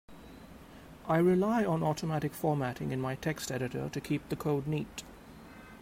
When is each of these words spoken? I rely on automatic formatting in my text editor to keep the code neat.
I 1.07 1.17
rely 1.19 1.63
on 1.63 1.83
automatic 1.83 2.33
formatting 2.33 2.91
in 2.91 2.99
my 2.99 3.13
text 3.13 3.51
editor 3.51 3.87
to 3.89 4.01
keep 4.01 4.27
the 4.29 4.35
code 4.35 4.65
neat. 4.65 5.03